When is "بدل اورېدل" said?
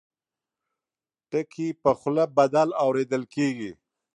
2.37-3.23